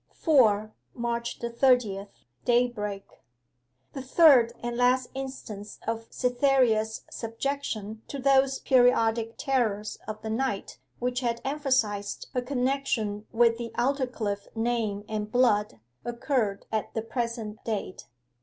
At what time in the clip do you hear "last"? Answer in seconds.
4.75-5.11